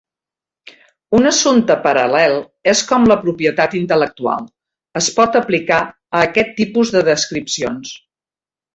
Un 1.17 1.29
assumpte 1.31 1.75
paral·lel 1.83 2.33
és 2.73 2.81
com 2.93 3.05
la 3.13 3.19
propietat 3.27 3.77
intel·lectual 3.83 4.49
es 5.03 5.13
pot 5.21 5.41
aplicar 5.45 5.81
a 5.87 6.27
aquest 6.27 6.61
tipus 6.65 6.99
de 6.99 7.09
descripcions. 7.15 7.99